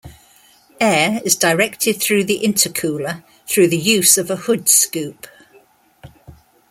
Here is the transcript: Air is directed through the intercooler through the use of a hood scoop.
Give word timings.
Air 0.79 1.21
is 1.23 1.35
directed 1.35 2.01
through 2.01 2.23
the 2.23 2.41
intercooler 2.43 3.23
through 3.47 3.67
the 3.67 3.77
use 3.77 4.17
of 4.17 4.31
a 4.31 4.35
hood 4.35 4.67
scoop. 4.67 5.27